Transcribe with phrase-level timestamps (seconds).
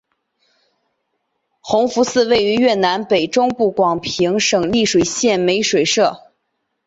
[1.59, 6.19] 弘福寺位于越南北中部广平省丽水县美水社。